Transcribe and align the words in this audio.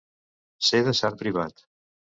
Ser 0.69 0.81
de 0.89 0.95
Sant 1.03 1.21
Privat. 1.23 1.67